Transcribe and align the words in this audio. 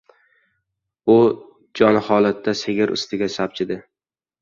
U 1.17 1.19
jonholatda 1.81 2.59
sigir 2.65 2.97
ustiga 2.99 3.33
sapchidi. 3.39 3.83